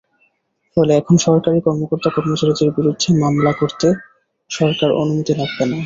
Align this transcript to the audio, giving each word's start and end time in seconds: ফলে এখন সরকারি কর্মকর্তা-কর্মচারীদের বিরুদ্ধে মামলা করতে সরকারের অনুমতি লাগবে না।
ফলে 0.77 0.91
এখন 0.99 1.15
সরকারি 1.25 1.59
কর্মকর্তা-কর্মচারীদের 1.65 2.69
বিরুদ্ধে 2.77 3.09
মামলা 3.21 3.51
করতে 3.59 3.87
সরকারের 4.49 4.97
অনুমতি 5.01 5.33
লাগবে 5.33 5.63
না। 5.65 5.77